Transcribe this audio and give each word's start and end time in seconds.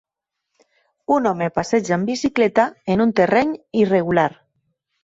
Un 1.17 1.29
home 1.33 1.49
passeja 1.59 1.95
en 1.99 2.07
bicicleta 2.09 2.67
en 2.95 3.07
un 3.07 3.17
terreny 3.21 3.57
irregular. 3.85 4.31